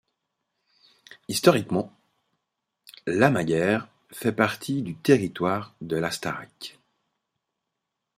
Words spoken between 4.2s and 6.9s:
partie du territoire de l'Astarac.